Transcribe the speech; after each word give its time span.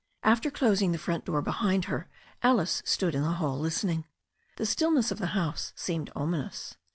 After 0.23 0.49
closing 0.49 0.93
the 0.93 0.97
front 0.97 1.25
door 1.25 1.43
behind 1.43 1.85
her 1.85 2.09
Alice 2.41 2.81
stood 2.87 3.13
in 3.13 3.21
the 3.21 3.33
hall 3.33 3.59
listening. 3.59 4.07
The 4.55 4.65
stillness 4.65 5.11
of 5.11 5.19
the 5.19 5.27
house 5.37 5.73
seemed 5.75 6.11
ominous. 6.15 6.75